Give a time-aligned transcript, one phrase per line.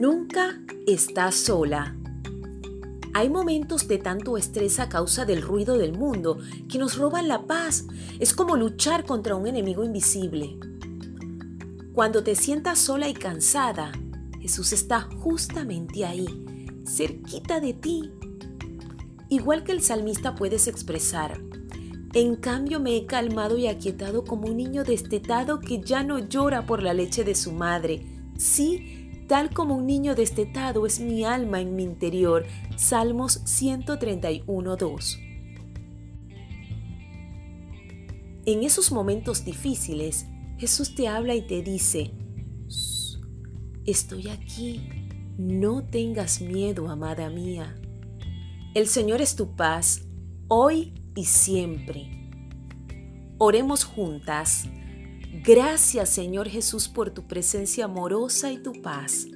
[0.00, 1.94] Nunca estás sola.
[3.12, 6.38] Hay momentos de tanto estrés a causa del ruido del mundo
[6.70, 7.84] que nos roban la paz.
[8.18, 10.58] Es como luchar contra un enemigo invisible.
[11.92, 13.92] Cuando te sientas sola y cansada,
[14.40, 18.10] Jesús está justamente ahí, cerquita de ti.
[19.28, 21.42] Igual que el salmista puedes expresar,
[22.14, 26.64] en cambio me he calmado y aquietado como un niño destetado que ya no llora
[26.64, 28.06] por la leche de su madre.
[28.38, 28.99] Sí,
[29.30, 32.46] Tal como un niño destetado es mi alma en mi interior.
[32.74, 35.18] Salmos 131.2.
[38.44, 40.26] En esos momentos difíciles,
[40.58, 42.10] Jesús te habla y te dice,
[43.86, 44.80] estoy aquí,
[45.38, 47.80] no tengas miedo, amada mía.
[48.74, 50.08] El Señor es tu paz,
[50.48, 52.32] hoy y siempre.
[53.38, 54.68] Oremos juntas.
[55.32, 59.26] Gracias Señor Jesús por tu presencia amorosa y tu paz.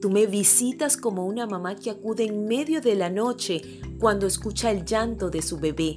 [0.00, 4.70] Tú me visitas como una mamá que acude en medio de la noche cuando escucha
[4.70, 5.96] el llanto de su bebé.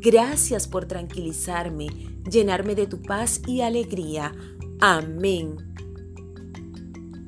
[0.00, 1.88] Gracias por tranquilizarme,
[2.30, 4.32] llenarme de tu paz y alegría.
[4.78, 5.56] Amén.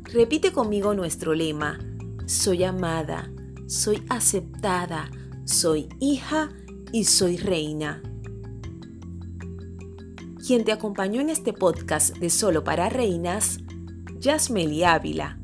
[0.04, 1.78] Repite conmigo nuestro lema.
[2.26, 3.32] Soy amada,
[3.66, 5.10] soy aceptada,
[5.44, 6.50] soy hija
[6.92, 8.02] y soy reina.
[10.52, 13.60] Quien te acompañó en este podcast de Solo para Reinas,
[14.18, 15.41] Yasmeli Ávila.